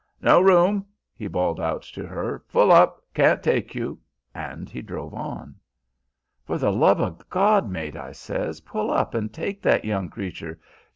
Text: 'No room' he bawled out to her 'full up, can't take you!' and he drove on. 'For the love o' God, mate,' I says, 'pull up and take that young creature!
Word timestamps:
'No 0.19 0.41
room' 0.41 0.83
he 1.15 1.27
bawled 1.27 1.59
out 1.59 1.83
to 1.83 2.07
her 2.07 2.39
'full 2.47 2.71
up, 2.71 3.03
can't 3.13 3.43
take 3.43 3.75
you!' 3.75 3.99
and 4.33 4.67
he 4.67 4.81
drove 4.81 5.13
on. 5.13 5.53
'For 6.43 6.57
the 6.57 6.71
love 6.71 6.99
o' 6.99 7.15
God, 7.29 7.69
mate,' 7.69 7.95
I 7.95 8.11
says, 8.13 8.61
'pull 8.61 8.89
up 8.89 9.13
and 9.13 9.31
take 9.31 9.61
that 9.61 9.85
young 9.85 10.09
creature! 10.09 10.59